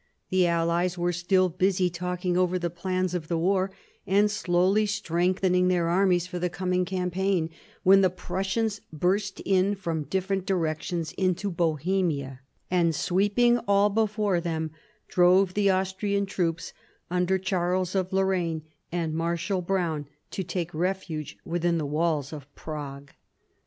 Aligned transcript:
The 0.31 0.47
allies 0.47 0.97
were 0.97 1.13
still 1.13 1.47
busy 1.47 1.87
talking 1.87 2.35
over 2.35 2.57
the 2.57 2.71
plans 2.71 3.13
of 3.13 3.27
the 3.27 3.37
war, 3.37 3.69
and 4.07 4.31
slowly 4.31 4.87
strengthening 4.87 5.67
their 5.67 5.89
armies 5.89 6.25
for 6.25 6.39
the 6.39 6.49
coming 6.49 6.85
campaign, 6.85 7.51
when 7.83 8.01
the 8.01 8.09
Prussians 8.09 8.81
burst 8.91 9.41
in 9.41 9.75
from 9.75 10.05
different 10.05 10.47
directions 10.47 11.11
into 11.19 11.51
Bohemia, 11.51 12.39
and, 12.71 12.95
sweeping 12.95 13.59
all 13.67 13.91
before 13.91 14.41
them, 14.41 14.71
drove 15.07 15.53
the 15.53 15.69
Austrian 15.69 16.25
troops 16.25 16.73
under 17.11 17.37
Charles 17.37 17.93
of 17.93 18.11
Lorraine 18.11 18.63
and 18.91 19.13
Marshal 19.13 19.61
Browne 19.61 20.07
to 20.31 20.43
take 20.43 20.73
refuge 20.73 21.37
within 21.45 21.77
the 21.77 21.85
walls 21.85 22.33
of 22.33 22.47
Prague. 22.55 23.11